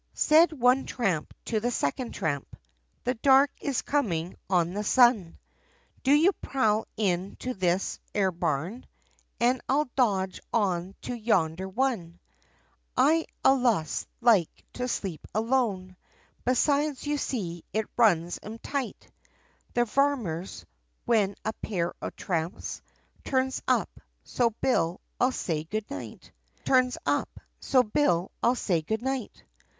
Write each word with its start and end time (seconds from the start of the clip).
SAID 0.15 0.53
one 0.53 0.85
tramp, 0.87 1.31
to 1.45 1.59
the 1.59 1.69
second 1.69 2.11
tramp, 2.13 2.57
"The 3.03 3.13
dark 3.13 3.51
is 3.61 3.83
comin' 3.83 4.35
on 4.49 4.73
the 4.73 4.83
sun, 4.83 5.37
Do 6.01 6.11
you 6.11 6.33
prowl 6.41 6.87
in 6.97 7.35
to 7.35 7.53
this 7.53 7.99
'ere 8.15 8.31
barn. 8.31 8.87
And 9.39 9.61
I'll 9.69 9.91
dodge 9.95 10.39
on 10.51 10.95
to 11.03 11.13
yonder 11.13 11.69
one. 11.69 12.19
"I 12.97 13.27
allus 13.45 14.07
likes 14.21 14.63
to 14.73 14.87
sleep 14.87 15.27
alone, 15.35 15.95
Besides 16.45 17.05
you 17.05 17.19
see, 17.19 17.63
it 17.71 17.85
runs' 17.95 18.39
em 18.41 18.57
tight, 18.57 19.07
The 19.75 19.81
Varmers, 19.85 20.65
when 21.05 21.35
a 21.45 21.53
pair 21.53 21.93
o' 22.01 22.09
tramps 22.09 22.81
Turns 23.23 23.61
up, 23.67 23.99
so 24.23 24.49
Bill, 24.49 24.99
I'll 25.19 25.31
say 25.31 25.63
good 25.65 25.91
night." 25.91 26.31